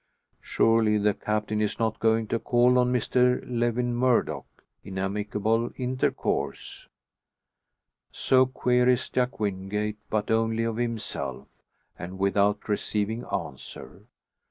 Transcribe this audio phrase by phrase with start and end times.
[0.41, 6.87] Surely the Captain is not going to call on Mr Lewin Murdock in amicable intercourse?
[8.11, 11.47] So queries Jack Wingate, but only of himself,
[11.99, 14.07] and without receiving answer.